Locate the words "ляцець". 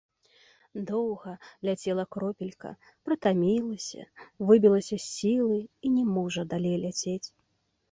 6.89-7.23